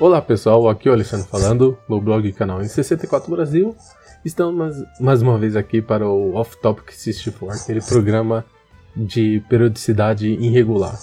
Olá 0.00 0.20
pessoal, 0.20 0.68
aqui 0.68 0.88
é 0.88 0.90
o 0.90 0.94
Alexandre 0.94 1.28
falando, 1.28 1.78
no 1.88 2.00
blog 2.00 2.26
e 2.26 2.32
canal 2.32 2.60
em 2.60 2.66
64 2.66 3.30
Brasil. 3.30 3.76
Estamos 4.24 4.84
mais, 4.98 5.22
uma 5.22 5.38
vez 5.38 5.54
aqui 5.54 5.80
para 5.80 6.08
o 6.08 6.34
Off 6.34 6.56
Topic 6.60 6.90
64, 6.90 7.62
aquele 7.62 7.80
programa 7.80 8.44
de 8.96 9.40
periodicidade 9.48 10.28
irregular. 10.28 10.98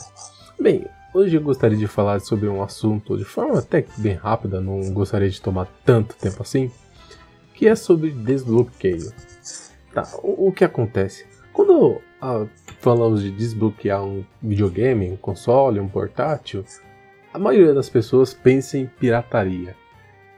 Bem, 0.59 0.85
hoje 1.13 1.37
eu 1.37 1.41
gostaria 1.41 1.77
de 1.77 1.87
falar 1.87 2.19
sobre 2.19 2.49
um 2.49 2.61
assunto 2.61 3.17
de 3.17 3.23
forma 3.23 3.59
até 3.59 3.85
bem 3.97 4.15
rápida, 4.15 4.59
não 4.59 4.91
gostaria 4.91 5.29
de 5.29 5.41
tomar 5.41 5.69
tanto 5.85 6.13
tempo 6.15 6.41
assim, 6.41 6.69
que 7.53 7.69
é 7.69 7.75
sobre 7.75 8.11
desbloqueio. 8.11 9.13
Tá, 9.93 10.05
o, 10.21 10.49
o 10.49 10.51
que 10.51 10.65
acontece? 10.65 11.25
Quando 11.53 12.01
falamos 12.81 13.21
de 13.21 13.31
desbloquear 13.31 14.03
um 14.03 14.25
videogame, 14.43 15.09
um 15.09 15.17
console, 15.17 15.79
um 15.79 15.87
portátil, 15.87 16.65
a 17.33 17.39
maioria 17.39 17.73
das 17.73 17.89
pessoas 17.89 18.33
pensa 18.33 18.77
em 18.77 18.85
pirataria. 18.85 19.75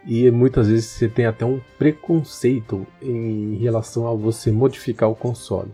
E 0.05 0.30
muitas 0.30 0.68
vezes 0.68 0.86
você 0.86 1.08
tem 1.08 1.26
até 1.26 1.45
um 1.45 1.59
preconceito 1.77 2.85
em 3.02 3.55
relação 3.55 4.08
a 4.08 4.13
você 4.13 4.52
modificar 4.52 5.09
o 5.09 5.16
console. 5.16 5.71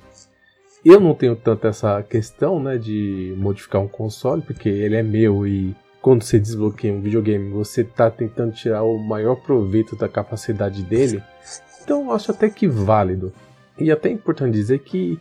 Eu 0.85 0.99
não 0.99 1.13
tenho 1.13 1.35
tanto 1.35 1.67
essa 1.67 2.01
questão 2.03 2.61
né, 2.61 2.77
de 2.77 3.33
modificar 3.37 3.81
um 3.81 3.87
console, 3.87 4.41
porque 4.41 4.69
ele 4.69 4.95
é 4.95 5.03
meu 5.03 5.45
e 5.45 5.75
quando 6.01 6.23
você 6.23 6.39
desbloqueia 6.39 6.93
um 6.93 7.01
videogame, 7.01 7.51
você 7.51 7.81
está 7.81 8.09
tentando 8.09 8.53
tirar 8.53 8.83
o 8.83 8.97
maior 8.97 9.35
proveito 9.35 9.95
da 9.95 10.07
capacidade 10.07 10.83
dele. 10.83 11.21
Então 11.83 12.05
eu 12.05 12.11
acho 12.13 12.31
até 12.31 12.49
que 12.49 12.67
válido. 12.67 13.33
E 13.77 13.91
até 13.91 14.07
é 14.09 14.13
importante 14.13 14.53
dizer 14.53 14.79
que 14.79 15.19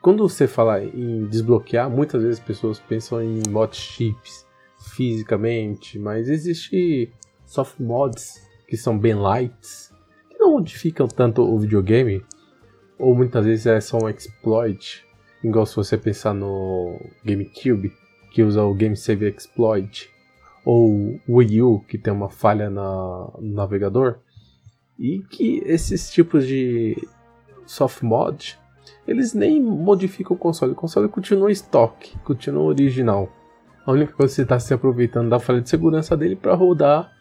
quando 0.00 0.26
você 0.26 0.46
fala 0.46 0.82
em 0.82 1.26
desbloquear, 1.26 1.90
muitas 1.90 2.22
vezes 2.22 2.38
as 2.38 2.44
pessoas 2.44 2.78
pensam 2.78 3.22
em 3.22 3.42
mod 3.50 3.76
chips 3.76 4.45
fisicamente, 4.86 5.98
mas 5.98 6.28
existe 6.28 7.12
soft 7.44 7.78
mods 7.80 8.42
que 8.66 8.76
são 8.76 8.98
bem 8.98 9.14
lights, 9.14 9.92
que 10.28 10.38
não 10.38 10.52
modificam 10.52 11.06
tanto 11.06 11.42
o 11.42 11.58
videogame, 11.58 12.24
ou 12.98 13.14
muitas 13.14 13.44
vezes 13.44 13.66
é 13.66 13.80
só 13.80 13.98
um 13.98 14.08
exploit, 14.08 15.04
igual 15.42 15.66
se 15.66 15.76
você 15.76 15.96
pensar 15.96 16.34
no 16.34 16.98
GameCube, 17.24 17.92
que 18.32 18.42
usa 18.42 18.62
o 18.62 18.74
Game 18.74 18.96
Save 18.96 19.28
Exploit, 19.28 20.10
ou 20.64 21.20
Wii 21.28 21.62
U, 21.62 21.80
que 21.80 21.96
tem 21.96 22.12
uma 22.12 22.28
falha 22.28 22.68
na, 22.68 23.30
no 23.38 23.54
navegador, 23.54 24.18
e 24.98 25.20
que 25.30 25.62
esses 25.64 26.10
tipos 26.10 26.46
de 26.46 26.96
soft 27.66 28.02
mod, 28.02 28.58
eles 29.06 29.34
nem 29.34 29.62
modificam 29.62 30.36
o 30.36 30.38
console, 30.38 30.72
o 30.72 30.76
console 30.76 31.08
continua 31.08 31.50
em 31.50 31.52
estoque, 31.52 32.18
continua 32.24 32.64
original. 32.64 33.30
A 33.86 33.92
única 33.92 34.12
coisa 34.12 34.32
que 34.32 34.36
você 34.36 34.42
está 34.42 34.58
se 34.58 34.74
aproveitando 34.74 35.30
da 35.30 35.38
falha 35.38 35.60
de 35.60 35.70
segurança 35.70 36.16
dele 36.16 36.34
para 36.34 36.54
rodar 36.54 37.12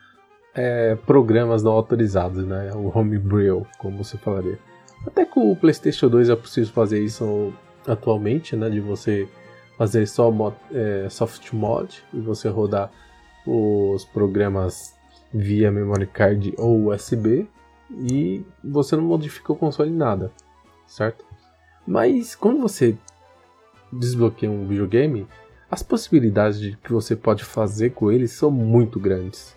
é, 0.56 0.96
programas 0.96 1.62
não 1.62 1.72
autorizados, 1.74 2.44
né? 2.44 2.72
O 2.74 2.92
homebrew, 2.98 3.68
como 3.78 4.04
você 4.04 4.18
falaria. 4.18 4.58
Até 5.06 5.26
com 5.26 5.52
o 5.52 5.56
PlayStation 5.56 6.10
2 6.10 6.30
é 6.30 6.36
possível 6.36 6.74
fazer 6.74 7.04
isso 7.04 7.54
atualmente, 7.88 8.56
né? 8.56 8.68
De 8.68 8.80
você 8.80 9.30
fazer 9.78 10.08
só 10.08 10.32
mod, 10.32 10.56
é, 10.74 11.08
soft 11.08 11.54
mod 11.54 12.04
e 12.12 12.20
você 12.20 12.50
rodar 12.50 12.90
os 13.46 14.04
programas 14.06 14.96
via 15.32 15.72
memory 15.72 16.08
card 16.08 16.54
ou 16.58 16.88
USB 16.88 17.48
e 17.92 18.44
você 18.64 18.96
não 18.96 19.04
modifica 19.04 19.54
o 19.54 19.56
console 19.56 19.92
em 19.92 19.96
nada, 19.96 20.32
certo? 20.88 21.24
Mas 21.86 22.34
quando 22.34 22.60
você 22.60 22.98
desbloqueia 23.94 24.52
um 24.52 24.66
videogame, 24.66 25.28
as 25.70 25.82
possibilidades 25.82 26.60
de 26.60 26.78
que 26.78 26.92
você 26.92 27.16
pode 27.16 27.44
fazer 27.44 27.92
com 27.92 28.12
ele 28.12 28.28
são 28.28 28.52
muito 28.52 29.00
grandes. 29.00 29.56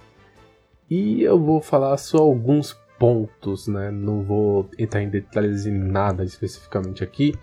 E 0.91 1.23
eu 1.23 1.39
vou 1.39 1.61
falar 1.61 1.97
só 1.99 2.19
alguns 2.19 2.73
pontos, 2.99 3.69
né? 3.69 3.91
Não 3.91 4.23
vou 4.23 4.69
entrar 4.79 5.03
em 5.03 5.09
detalhes 5.09 5.67
em 5.67 5.79
nada 5.79 6.25
especificamente 6.25 7.05
aqui, 7.05 7.35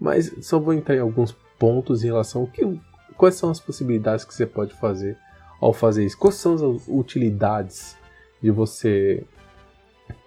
mas 0.00 0.32
só 0.40 0.58
vou 0.58 0.72
entrar 0.72 0.96
em 0.96 1.00
alguns 1.00 1.32
pontos 1.58 2.04
em 2.04 2.06
relação 2.06 2.42
ao 2.42 2.46
que 2.46 2.80
quais 3.16 3.34
são 3.34 3.50
as 3.50 3.60
possibilidades 3.60 4.24
que 4.24 4.34
você 4.34 4.46
pode 4.46 4.74
fazer 4.74 5.18
ao 5.60 5.72
fazer 5.72 6.04
isso. 6.04 6.18
Quais 6.18 6.36
são 6.36 6.54
as 6.54 6.88
utilidades 6.88 7.96
de 8.42 8.50
você 8.50 9.24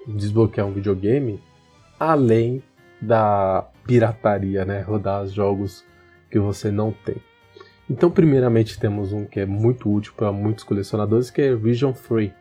desbloquear 0.07 0.67
um 0.67 0.73
videogame 0.73 1.41
além 1.99 2.63
da 3.01 3.67
pirataria, 3.85 4.65
né? 4.65 4.81
Rodar 4.81 5.25
jogos 5.27 5.85
que 6.29 6.39
você 6.39 6.71
não 6.71 6.91
tem. 6.91 7.17
Então, 7.89 8.11
primeiramente, 8.11 8.79
temos 8.79 9.11
um 9.11 9.25
que 9.25 9.39
é 9.39 9.45
muito 9.45 9.91
útil 9.91 10.13
para 10.15 10.31
muitos 10.31 10.63
colecionadores, 10.63 11.31
que 11.31 11.41
é 11.41 11.55
Vision 11.55 11.93
Free. 11.93 12.31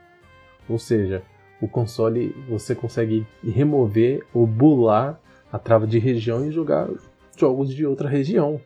Ou 0.68 0.78
seja, 0.78 1.22
o 1.60 1.66
console 1.66 2.34
você 2.48 2.74
consegue 2.74 3.26
remover 3.42 4.26
ou 4.34 4.46
bular 4.46 5.18
a 5.50 5.58
trava 5.58 5.86
de 5.86 5.98
região 5.98 6.46
e 6.46 6.52
jogar 6.52 6.88
jogos 7.36 7.74
de 7.74 7.86
outra 7.86 8.08
região. 8.08 8.60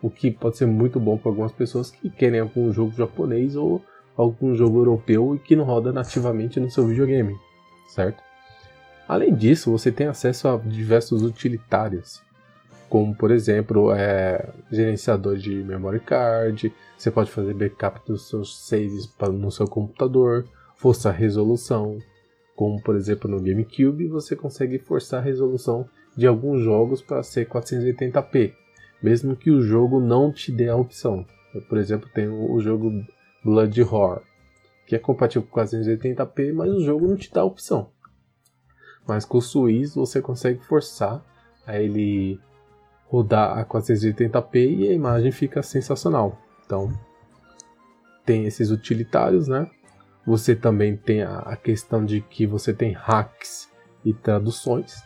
O 0.00 0.08
que 0.08 0.30
pode 0.30 0.56
ser 0.56 0.66
muito 0.66 0.98
bom 0.98 1.18
para 1.18 1.30
algumas 1.30 1.52
pessoas 1.52 1.90
que 1.90 2.08
querem 2.08 2.40
algum 2.40 2.72
jogo 2.72 2.92
japonês 2.96 3.54
ou 3.54 3.82
algum 4.16 4.54
jogo 4.54 4.78
europeu 4.78 5.34
e 5.34 5.38
que 5.38 5.54
não 5.54 5.64
roda 5.64 5.92
nativamente 5.92 6.58
no 6.58 6.70
seu 6.70 6.86
videogame, 6.86 7.36
certo? 7.88 8.22
Além 9.06 9.34
disso, 9.34 9.70
você 9.70 9.92
tem 9.92 10.06
acesso 10.06 10.48
a 10.48 10.56
diversos 10.56 11.22
utilitários 11.22 12.22
como 12.92 13.14
por 13.14 13.30
exemplo 13.30 13.90
é, 13.90 14.52
gerenciador 14.70 15.38
de 15.38 15.64
memory 15.64 16.00
card, 16.00 16.70
você 16.94 17.10
pode 17.10 17.30
fazer 17.30 17.54
backup 17.54 18.06
dos 18.06 18.28
seus 18.28 18.66
saves 18.68 19.10
no 19.32 19.50
seu 19.50 19.66
computador, 19.66 20.44
forçar 20.76 21.14
resolução, 21.14 21.96
como 22.54 22.82
por 22.82 22.94
exemplo 22.94 23.30
no 23.30 23.40
GameCube 23.40 24.08
você 24.08 24.36
consegue 24.36 24.78
forçar 24.78 25.22
a 25.22 25.24
resolução 25.24 25.88
de 26.14 26.26
alguns 26.26 26.60
jogos 26.60 27.00
para 27.00 27.22
ser 27.22 27.48
480p, 27.48 28.52
mesmo 29.02 29.36
que 29.36 29.50
o 29.50 29.62
jogo 29.62 29.98
não 29.98 30.30
te 30.30 30.52
dê 30.52 30.68
a 30.68 30.76
opção. 30.76 31.24
Por 31.70 31.78
exemplo, 31.78 32.10
tem 32.12 32.28
o 32.28 32.60
jogo 32.60 32.92
Blood 33.42 33.82
Horror, 33.84 34.20
que 34.86 34.94
é 34.94 34.98
compatível 34.98 35.48
com 35.50 35.60
480p, 35.62 36.52
mas 36.52 36.70
o 36.70 36.84
jogo 36.84 37.08
não 37.08 37.16
te 37.16 37.32
dá 37.32 37.40
a 37.40 37.46
opção. 37.46 37.88
Mas 39.08 39.24
com 39.24 39.38
o 39.38 39.42
Suiz 39.42 39.94
você 39.94 40.20
consegue 40.20 40.62
forçar 40.62 41.24
a 41.66 41.80
ele 41.80 42.38
rodar 43.12 43.58
a 43.58 43.64
480p 43.66 44.78
e 44.78 44.88
a 44.88 44.92
imagem 44.94 45.30
fica 45.30 45.62
sensacional. 45.62 46.38
Então, 46.64 46.90
tem 48.24 48.46
esses 48.46 48.70
utilitários, 48.70 49.48
né? 49.48 49.68
Você 50.26 50.56
também 50.56 50.96
tem 50.96 51.22
a 51.22 51.54
questão 51.62 52.06
de 52.06 52.22
que 52.22 52.46
você 52.46 52.72
tem 52.72 52.92
hacks 52.92 53.70
e 54.02 54.14
traduções. 54.14 55.04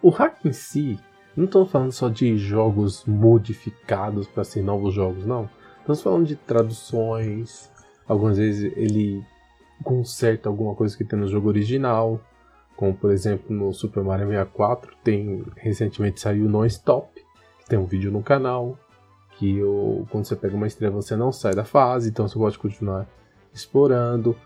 O 0.00 0.08
hack 0.10 0.44
em 0.44 0.52
si, 0.52 1.00
não 1.34 1.46
estamos 1.46 1.72
falando 1.72 1.90
só 1.90 2.08
de 2.08 2.38
jogos 2.38 3.04
modificados 3.06 4.28
para 4.28 4.44
ser 4.44 4.62
novos 4.62 4.94
jogos, 4.94 5.26
não. 5.26 5.50
Estamos 5.80 6.00
falando 6.00 6.26
de 6.26 6.36
traduções. 6.36 7.68
Algumas 8.06 8.36
vezes 8.38 8.72
ele 8.76 9.20
conserta 9.82 10.48
alguma 10.48 10.76
coisa 10.76 10.96
que 10.96 11.04
tem 11.04 11.18
no 11.18 11.26
jogo 11.26 11.48
original, 11.48 12.20
como 12.76 12.94
por 12.94 13.10
exemplo 13.10 13.52
no 13.54 13.72
Super 13.72 14.04
Mario 14.04 14.28
64 14.28 14.94
tem 15.02 15.42
recentemente 15.56 16.20
saiu 16.20 16.48
Non-Stop, 16.48 17.21
tem 17.68 17.78
um 17.78 17.86
vídeo 17.86 18.10
no 18.10 18.22
canal 18.22 18.78
que 19.38 19.58
eu, 19.58 20.06
quando 20.10 20.24
você 20.24 20.36
pega 20.36 20.54
uma 20.54 20.66
estrela 20.66 20.94
você 20.94 21.16
não 21.16 21.32
sai 21.32 21.54
da 21.54 21.64
fase, 21.64 22.10
então 22.10 22.28
você 22.28 22.38
pode 22.38 22.58
continuar 22.58 23.08
explorando. 23.52 24.36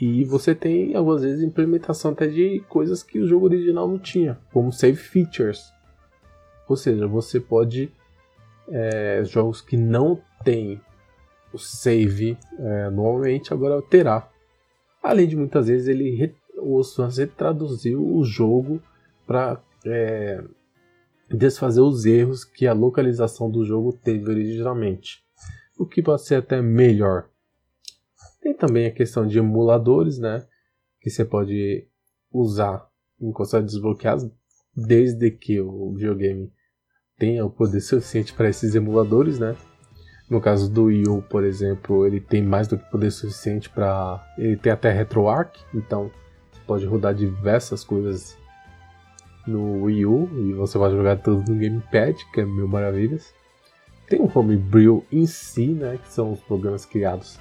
E 0.00 0.24
você 0.24 0.54
tem 0.54 0.94
algumas 0.94 1.22
vezes 1.22 1.42
implementação 1.42 2.12
até 2.12 2.28
de 2.28 2.60
coisas 2.68 3.02
que 3.02 3.18
o 3.18 3.26
jogo 3.26 3.46
original 3.46 3.88
não 3.88 3.98
tinha, 3.98 4.38
como 4.52 4.72
save 4.72 4.96
features. 4.96 5.72
Ou 6.68 6.76
seja, 6.76 7.06
você 7.06 7.40
pode 7.40 7.90
é, 8.68 9.22
jogos 9.24 9.60
que 9.60 9.76
não 9.76 10.20
tem 10.44 10.80
o 11.52 11.58
save 11.58 12.36
é, 12.58 12.90
normalmente 12.90 13.52
agora 13.52 13.82
terá. 13.82 14.28
Além 15.02 15.26
de 15.26 15.36
muitas 15.36 15.66
vezes 15.66 15.88
ele 15.88 16.34
o 16.56 16.82
Sans 16.82 17.16
traduziu 17.36 18.04
o 18.04 18.24
jogo 18.24 18.80
para 19.26 19.60
é, 19.86 20.42
desfazer 21.30 21.80
os 21.80 22.06
erros 22.06 22.44
que 22.44 22.66
a 22.66 22.72
localização 22.72 23.50
do 23.50 23.64
jogo 23.64 23.92
teve 23.92 24.30
originalmente, 24.30 25.22
o 25.78 25.86
que 25.86 26.02
pode 26.02 26.24
ser 26.24 26.36
até 26.36 26.62
melhor. 26.62 27.28
Tem 28.40 28.54
também 28.54 28.86
a 28.86 28.92
questão 28.92 29.26
de 29.26 29.38
emuladores, 29.38 30.18
né, 30.18 30.46
que 31.00 31.10
você 31.10 31.24
pode 31.24 31.86
usar 32.32 32.86
em 33.20 33.32
consoles 33.32 33.72
desbloqueados, 33.72 34.30
desde 34.74 35.30
que 35.30 35.60
o 35.60 35.92
videogame 35.94 36.52
tenha 37.18 37.44
o 37.44 37.50
poder 37.50 37.80
suficiente 37.80 38.32
para 38.32 38.48
esses 38.48 38.74
emuladores, 38.74 39.38
né. 39.38 39.56
No 40.30 40.40
caso 40.40 40.70
do 40.70 40.84
Wii 40.84 41.08
U, 41.08 41.22
por 41.22 41.42
exemplo, 41.42 42.06
ele 42.06 42.20
tem 42.20 42.42
mais 42.42 42.68
do 42.68 42.78
que 42.78 42.90
poder 42.90 43.10
suficiente 43.10 43.70
para. 43.70 44.22
Ele 44.36 44.58
tem 44.58 44.70
até 44.70 44.92
RetroArch, 44.92 45.58
então 45.74 46.10
pode 46.66 46.84
rodar 46.84 47.14
diversas 47.14 47.82
coisas 47.82 48.36
no 49.48 49.84
Wii 49.84 50.06
U 50.06 50.28
e 50.36 50.52
você 50.52 50.76
vai 50.78 50.90
jogar 50.90 51.16
tudo 51.16 51.50
no 51.50 51.58
Gamepad, 51.58 52.14
que 52.32 52.40
é 52.40 52.44
mil 52.44 52.68
maravilhas. 52.68 53.32
Tem 54.06 54.20
o 54.20 54.30
Homebrew 54.32 55.04
em 55.10 55.26
si, 55.26 55.68
né, 55.68 55.98
que 56.02 56.12
são 56.12 56.32
os 56.32 56.40
programas 56.40 56.84
criados 56.84 57.38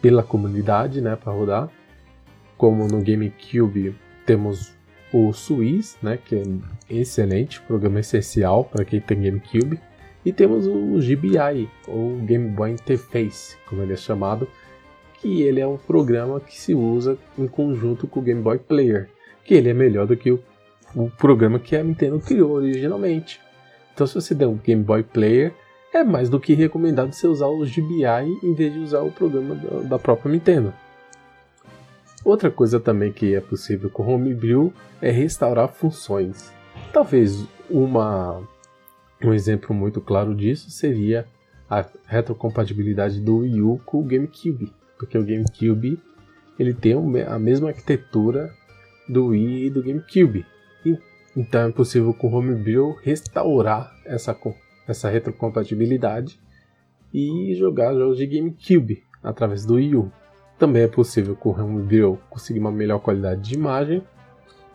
pela 0.00 0.22
comunidade, 0.22 1.00
né, 1.00 1.16
para 1.16 1.32
rodar. 1.32 1.70
Como 2.56 2.86
no 2.88 3.02
GameCube 3.02 3.94
temos 4.26 4.72
o 5.12 5.32
Swiss, 5.32 5.96
né, 6.02 6.18
que 6.22 6.36
é 6.36 6.42
excelente, 6.90 7.60
programa 7.62 8.00
essencial 8.00 8.64
para 8.64 8.84
quem 8.84 9.00
tem 9.00 9.22
GameCube. 9.22 9.80
E 10.24 10.32
temos 10.32 10.66
o 10.66 10.98
GBI, 10.98 11.68
ou 11.86 12.16
Game 12.18 12.50
Boy 12.50 12.72
Interface, 12.72 13.56
como 13.66 13.82
ele 13.82 13.94
é 13.94 13.96
chamado, 13.96 14.48
que 15.20 15.42
ele 15.42 15.60
é 15.60 15.66
um 15.66 15.78
programa 15.78 16.40
que 16.40 16.58
se 16.58 16.74
usa 16.74 17.16
em 17.38 17.46
conjunto 17.46 18.06
com 18.06 18.20
o 18.20 18.22
Game 18.22 18.42
Boy 18.42 18.58
Player, 18.58 19.08
que 19.44 19.54
ele 19.54 19.70
é 19.70 19.74
melhor 19.74 20.06
do 20.06 20.16
que 20.16 20.30
o, 20.30 20.42
o 20.94 21.10
programa 21.10 21.58
que 21.58 21.76
a 21.76 21.82
Nintendo 21.82 22.18
criou 22.20 22.52
originalmente. 22.52 23.40
Então, 23.94 24.06
se 24.06 24.14
você 24.14 24.34
der 24.34 24.46
um 24.46 24.56
Game 24.56 24.82
Boy 24.82 25.02
Player, 25.02 25.52
é 25.92 26.04
mais 26.04 26.28
do 26.28 26.38
que 26.38 26.54
recomendado 26.54 27.12
você 27.12 27.26
usar 27.26 27.46
o 27.46 27.64
GBI 27.64 28.38
em 28.42 28.54
vez 28.54 28.72
de 28.72 28.78
usar 28.78 29.00
o 29.00 29.10
programa 29.10 29.54
da, 29.84 29.98
própria 29.98 30.30
Nintendo. 30.30 30.72
Outra 32.24 32.50
coisa 32.50 32.78
também 32.78 33.12
que 33.12 33.34
é 33.34 33.40
possível 33.40 33.88
com 33.88 34.06
Homebrew 34.06 34.72
é 35.00 35.10
restaurar 35.10 35.68
funções. 35.68 36.52
Talvez 36.92 37.46
uma, 37.70 38.42
um 39.22 39.32
exemplo 39.32 39.74
muito 39.74 40.00
claro 40.00 40.34
disso 40.34 40.70
seria 40.70 41.26
a 41.70 41.84
retrocompatibilidade 42.06 43.20
do 43.20 43.38
Wii 43.38 43.60
U 43.62 43.80
com 43.84 44.00
o 44.00 44.04
GameCube, 44.04 44.72
porque 44.98 45.16
o 45.16 45.24
GameCube 45.24 46.00
ele 46.58 46.74
tem 46.74 46.94
a 47.26 47.38
mesma 47.38 47.68
arquitetura 47.68 48.52
do 49.08 49.28
Wii 49.28 49.66
e 49.66 49.70
do 49.70 49.82
GameCube. 49.82 50.44
Então 51.36 51.68
é 51.68 51.70
possível 51.70 52.12
com 52.12 52.28
o 52.28 52.34
Homebrew 52.34 52.96
restaurar 53.02 53.94
essa, 54.04 54.36
essa 54.88 55.08
retrocompatibilidade 55.08 56.40
e 57.14 57.54
jogar 57.54 57.94
jogos 57.94 58.18
de 58.18 58.26
GameCube 58.26 59.04
através 59.22 59.64
do 59.64 59.74
Wii 59.74 59.94
U. 59.94 60.12
Também 60.58 60.82
é 60.82 60.88
possível 60.88 61.36
com 61.36 61.50
o 61.50 61.60
Homebrew 61.60 62.18
conseguir 62.28 62.58
uma 62.58 62.72
melhor 62.72 62.98
qualidade 62.98 63.40
de 63.40 63.54
imagem. 63.54 64.02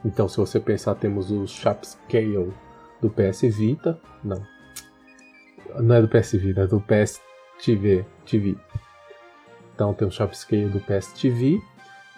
Então, 0.06 0.28
se 0.28 0.38
você 0.38 0.60
pensar, 0.60 0.96
temos 0.96 1.32
o 1.32 1.46
Sharp 1.46 1.84
Scale 1.84 2.54
do 3.02 3.10
PS 3.10 3.42
Vita. 3.42 4.00
Não. 4.24 4.42
Não 5.82 5.96
é 5.96 6.02
do 6.02 6.08
PS 6.08 6.34
Vita, 6.34 6.62
é 6.62 6.68
do 6.68 6.80
PS 6.80 7.22
TV. 7.64 8.06
TV. 8.26 8.56
Então, 9.76 9.94
tem 9.94 10.08
o 10.08 10.12
Sharp 10.12 10.34
Scale 10.34 10.70
do 10.70 10.80
PS 10.80 11.12
TV. 11.14 11.62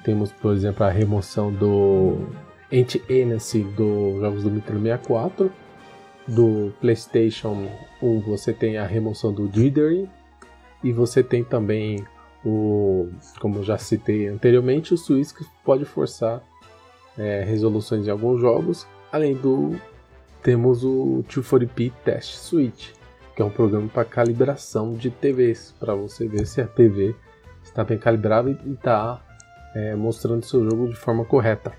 Temos, 0.04 0.32
por 0.32 0.54
exemplo, 0.54 0.84
a 0.84 0.90
remoção 0.90 1.52
do 1.52 2.28
Anti-Aliasing 2.72 3.72
dos 3.72 4.20
jogos 4.20 4.44
do 4.44 4.50
Nintendo 4.50 4.82
64. 4.82 5.52
Do 6.28 6.74
PlayStation 6.82 7.68
1, 8.02 8.22
você 8.22 8.52
tem 8.52 8.78
a 8.78 8.86
remoção 8.86 9.32
do 9.34 9.48
Dithering. 9.48 10.10
E 10.84 10.92
você 10.92 11.24
tem 11.24 11.44
também 11.44 12.06
o, 12.46 13.10
como 13.40 13.64
já 13.64 13.78
citei 13.78 14.28
anteriormente, 14.28 14.94
o 14.94 14.98
Swiss 14.98 15.34
pode 15.64 15.84
forçar 15.84 16.44
é, 17.18 17.44
resoluções 17.44 18.08
em 18.08 18.12
alguns 18.12 18.40
jogos, 18.40 18.88
além 19.12 19.34
do 19.34 19.76
temos 20.44 20.84
o 20.84 21.26
240p 21.28 21.92
Test 22.04 22.36
Switch, 22.36 22.92
que 23.36 23.42
é 23.42 23.46
um 23.46 23.50
programa 23.50 23.88
para 23.88 24.06
calibração 24.06 24.94
de 24.94 25.10
TVs, 25.10 25.74
para 25.80 25.96
você 25.96 26.28
ver 26.28 26.46
se 26.46 26.62
a 26.62 26.68
TV 26.68 27.16
está 27.64 27.84
bem 27.84 27.98
calibrada 27.98 28.52
e 28.52 28.74
está 28.74 29.20
é, 29.74 29.96
mostrando 29.96 30.46
seu 30.46 30.64
jogo 30.64 30.88
de 30.88 30.96
forma 30.96 31.26
correta. 31.26 31.74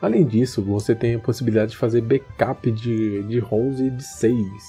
Além 0.00 0.24
disso, 0.24 0.62
você 0.62 0.94
tem 0.94 1.14
a 1.14 1.18
possibilidade 1.18 1.72
de 1.72 1.76
fazer 1.76 2.02
backup 2.02 2.70
de, 2.70 3.22
de 3.22 3.38
ROMs 3.38 3.80
e 3.80 3.90
de 3.90 4.02
saves, 4.02 4.64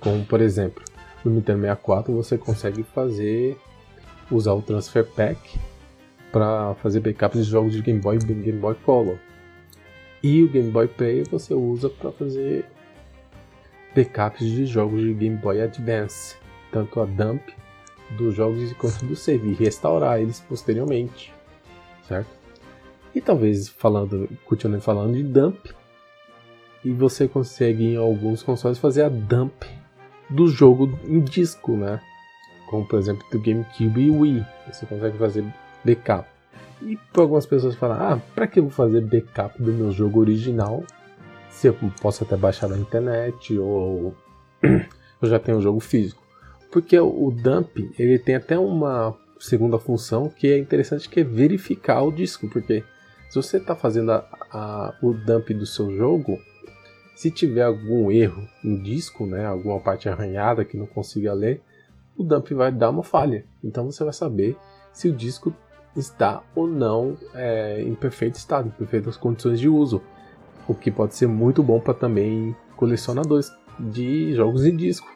como 0.00 0.24
por 0.26 0.40
exemplo, 0.40 0.84
no 1.24 1.30
Nintendo 1.30 1.62
64 1.62 2.14
você 2.14 2.36
consegue 2.36 2.82
fazer 2.82 3.56
usar 4.30 4.52
o 4.52 4.62
Transfer 4.62 5.04
Pack 5.04 5.58
para 6.30 6.74
fazer 6.76 7.00
backup 7.00 7.36
de 7.36 7.42
jogos 7.42 7.72
de 7.72 7.80
Game 7.80 8.00
Boy 8.00 8.16
e 8.16 8.18
Game 8.18 8.58
Boy 8.58 8.74
Color. 8.84 9.18
E 10.22 10.42
o 10.42 10.48
Game 10.48 10.70
Boy 10.70 10.88
Player 10.88 11.26
você 11.30 11.54
usa 11.54 11.88
para 11.88 12.12
fazer 12.12 12.66
backups 13.94 14.46
de 14.46 14.66
jogos 14.66 15.00
de 15.00 15.14
Game 15.14 15.36
Boy 15.36 15.62
Advance, 15.62 16.36
tanto 16.70 17.00
a 17.00 17.06
dump 17.06 17.42
dos 18.16 18.34
jogos 18.34 18.72
quanto 18.74 19.04
do 19.06 19.16
save, 19.16 19.50
e 19.50 19.54
restaurar 19.54 20.20
eles 20.20 20.40
posteriormente, 20.40 21.32
certo? 22.06 22.28
E 23.18 23.20
talvez 23.20 23.68
falando, 23.68 24.28
continuando 24.44 24.80
falando 24.80 25.14
de 25.14 25.24
dump, 25.24 25.74
e 26.84 26.92
você 26.92 27.26
consegue 27.26 27.84
em 27.84 27.96
alguns 27.96 28.44
consoles 28.44 28.78
fazer 28.78 29.02
a 29.02 29.08
dump 29.08 29.64
do 30.30 30.46
jogo 30.46 30.96
em 31.04 31.18
disco, 31.18 31.72
né? 31.76 32.00
Como 32.70 32.86
por 32.86 32.96
exemplo 32.96 33.26
do 33.32 33.40
GameCube 33.40 34.02
e 34.02 34.08
Wii. 34.08 34.46
Você 34.70 34.86
consegue 34.86 35.18
fazer 35.18 35.44
backup. 35.84 36.28
E 36.80 36.96
para 37.12 37.22
algumas 37.22 37.44
pessoas 37.44 37.74
falam, 37.74 37.96
ah, 38.00 38.22
para 38.36 38.46
que 38.46 38.60
eu 38.60 38.62
vou 38.62 38.70
fazer 38.70 39.00
backup 39.00 39.60
do 39.60 39.72
meu 39.72 39.90
jogo 39.90 40.20
original? 40.20 40.84
Se 41.50 41.66
eu 41.66 41.76
posso 42.00 42.22
até 42.22 42.36
baixar 42.36 42.68
na 42.68 42.78
internet 42.78 43.58
ou 43.58 44.14
eu 44.62 45.28
já 45.28 45.40
tenho 45.40 45.58
o 45.58 45.62
jogo 45.62 45.80
físico. 45.80 46.22
Porque 46.70 46.96
o 47.00 47.32
dump, 47.32 47.78
ele 47.98 48.16
tem 48.16 48.36
até 48.36 48.56
uma 48.56 49.12
segunda 49.40 49.76
função 49.76 50.28
que 50.28 50.46
é 50.46 50.56
interessante 50.56 51.08
que 51.08 51.18
é 51.18 51.24
verificar 51.24 52.02
o 52.02 52.12
disco, 52.12 52.46
porque 52.48 52.84
se 53.28 53.36
você 53.36 53.58
está 53.58 53.74
fazendo 53.74 54.12
a, 54.12 54.26
a, 54.50 54.94
o 55.02 55.12
dump 55.12 55.50
do 55.54 55.66
seu 55.66 55.94
jogo, 55.94 56.38
se 57.14 57.30
tiver 57.30 57.62
algum 57.62 58.10
erro 58.10 58.48
no 58.62 58.82
disco, 58.82 59.26
né, 59.26 59.44
alguma 59.44 59.80
parte 59.80 60.08
arranhada 60.08 60.64
que 60.64 60.76
não 60.76 60.86
consiga 60.86 61.32
ler, 61.32 61.60
o 62.16 62.22
dump 62.22 62.50
vai 62.52 62.72
dar 62.72 62.90
uma 62.90 63.02
falha. 63.02 63.44
Então 63.62 63.86
você 63.86 64.02
vai 64.02 64.12
saber 64.12 64.56
se 64.92 65.08
o 65.08 65.12
disco 65.12 65.54
está 65.96 66.42
ou 66.54 66.66
não 66.66 67.16
é, 67.34 67.82
em 67.82 67.94
perfeito 67.94 68.36
estado, 68.36 68.68
em 68.68 68.70
perfeitas 68.70 69.16
condições 69.16 69.58
de 69.58 69.68
uso. 69.68 70.00
O 70.66 70.74
que 70.74 70.90
pode 70.90 71.14
ser 71.14 71.26
muito 71.26 71.62
bom 71.62 71.80
para 71.80 71.94
também 71.94 72.54
colecionadores 72.76 73.50
de 73.78 74.34
jogos 74.34 74.64
em 74.64 74.76
disco. 74.76 75.08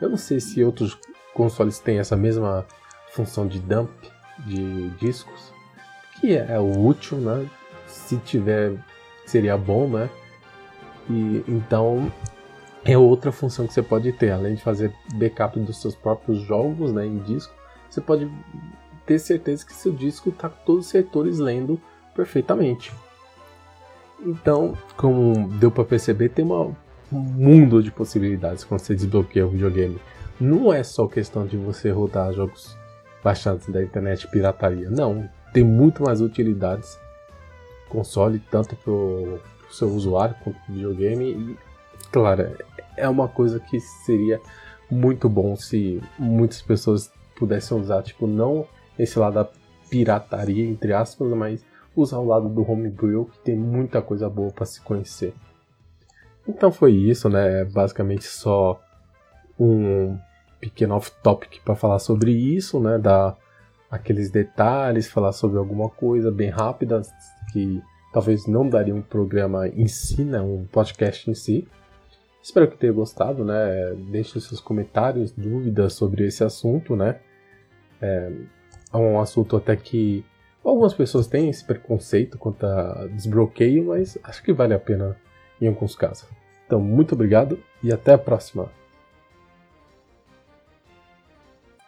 Eu 0.00 0.10
não 0.10 0.16
sei 0.16 0.40
se 0.40 0.62
outros 0.62 0.98
consoles 1.32 1.78
têm 1.78 1.98
essa 1.98 2.16
mesma 2.16 2.66
função 3.12 3.46
de 3.46 3.60
dump 3.60 3.90
de 4.44 4.90
discos, 4.98 5.53
que 6.20 6.36
é, 6.36 6.58
útil, 6.58 7.18
né? 7.18 7.48
Se 7.86 8.16
tiver, 8.18 8.72
seria 9.26 9.56
bom, 9.56 9.88
né? 9.88 10.08
E 11.08 11.44
então 11.46 12.10
é 12.84 12.96
outra 12.98 13.32
função 13.32 13.66
que 13.66 13.72
você 13.72 13.82
pode 13.82 14.12
ter, 14.12 14.30
além 14.30 14.54
de 14.54 14.62
fazer 14.62 14.92
backup 15.14 15.58
dos 15.60 15.80
seus 15.80 15.94
próprios 15.94 16.40
jogos, 16.42 16.92
né, 16.92 17.06
em 17.06 17.18
disco, 17.18 17.52
você 17.88 18.00
pode 18.00 18.30
ter 19.06 19.18
certeza 19.18 19.64
que 19.64 19.72
seu 19.72 19.92
disco 19.92 20.28
está 20.28 20.48
com 20.48 20.64
todos 20.64 20.86
os 20.86 20.90
setores 20.90 21.38
lendo 21.38 21.80
perfeitamente. 22.14 22.92
Então, 24.20 24.76
como 24.96 25.48
deu 25.48 25.70
para 25.70 25.84
perceber, 25.84 26.30
tem 26.30 26.44
uma, 26.44 26.66
um 27.12 27.18
mundo 27.18 27.82
de 27.82 27.90
possibilidades 27.90 28.64
quando 28.64 28.80
você 28.80 28.94
desbloqueia 28.94 29.46
o 29.46 29.50
videogame. 29.50 29.98
Não 30.40 30.72
é 30.72 30.82
só 30.82 31.06
questão 31.06 31.46
de 31.46 31.56
você 31.56 31.90
rodar 31.90 32.32
jogos 32.32 32.76
baixados 33.22 33.66
da 33.68 33.82
internet 33.82 34.28
pirataria. 34.28 34.90
Não, 34.90 35.28
tem 35.54 35.64
muito 35.64 36.02
mais 36.02 36.20
utilidades 36.20 36.98
console 37.88 38.40
tanto 38.50 38.74
para 38.74 38.92
o 38.92 39.40
seu 39.70 39.88
usuário 39.88 40.34
quanto 40.42 40.58
para 40.58 40.72
o 40.72 40.74
videogame. 40.74 41.30
E, 41.30 41.58
claro, 42.10 42.56
é 42.96 43.08
uma 43.08 43.28
coisa 43.28 43.60
que 43.60 43.78
seria 43.80 44.40
muito 44.90 45.28
bom 45.28 45.54
se 45.54 46.02
muitas 46.18 46.60
pessoas 46.60 47.10
pudessem 47.36 47.78
usar, 47.80 48.02
tipo, 48.02 48.26
não 48.26 48.66
esse 48.98 49.16
lado 49.18 49.34
da 49.34 49.48
pirataria, 49.88 50.64
entre 50.64 50.92
aspas, 50.92 51.32
mas 51.32 51.64
usar 51.94 52.18
o 52.18 52.26
lado 52.26 52.48
do 52.48 52.68
homebrew, 52.68 53.26
que 53.26 53.38
tem 53.38 53.56
muita 53.56 54.02
coisa 54.02 54.28
boa 54.28 54.50
para 54.50 54.66
se 54.66 54.80
conhecer. 54.80 55.32
Então 56.48 56.72
foi 56.72 56.92
isso, 56.92 57.28
né? 57.28 57.60
É 57.60 57.64
basicamente 57.64 58.24
só 58.24 58.80
um 59.58 60.18
pequeno 60.60 60.96
off-topic 60.96 61.60
para 61.64 61.76
falar 61.76 62.00
sobre 62.00 62.32
isso, 62.32 62.80
né? 62.80 62.98
Dar 62.98 63.36
aqueles 63.94 64.30
detalhes, 64.30 65.06
falar 65.06 65.32
sobre 65.32 65.58
alguma 65.58 65.88
coisa 65.88 66.30
bem 66.30 66.50
rápida 66.50 67.00
que 67.52 67.80
talvez 68.12 68.46
não 68.46 68.68
daria 68.68 68.94
um 68.94 69.00
programa 69.00 69.68
em 69.68 69.86
si, 69.86 70.24
né? 70.24 70.40
Um 70.40 70.64
podcast 70.64 71.30
em 71.30 71.34
si. 71.34 71.66
Espero 72.42 72.68
que 72.68 72.76
tenha 72.76 72.92
gostado, 72.92 73.44
né? 73.44 73.94
Deixe 74.10 74.40
seus 74.40 74.60
comentários, 74.60 75.30
dúvidas 75.30 75.94
sobre 75.94 76.26
esse 76.26 76.42
assunto, 76.42 76.96
né? 76.96 77.20
É, 78.02 78.32
é 78.92 78.96
um 78.96 79.20
assunto 79.20 79.56
até 79.56 79.76
que 79.76 80.24
algumas 80.64 80.92
pessoas 80.92 81.26
têm 81.26 81.48
esse 81.48 81.64
preconceito 81.64 82.36
quanto 82.36 82.66
a 82.66 83.06
desbloqueio, 83.12 83.86
mas 83.86 84.18
acho 84.24 84.42
que 84.42 84.52
vale 84.52 84.74
a 84.74 84.78
pena 84.78 85.16
em 85.60 85.68
alguns 85.68 85.94
casos. 85.94 86.28
Então, 86.66 86.80
muito 86.80 87.14
obrigado 87.14 87.58
e 87.82 87.92
até 87.92 88.12
a 88.12 88.18
próxima. 88.18 88.70